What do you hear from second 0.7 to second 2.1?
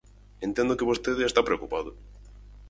que vostede está preocupado.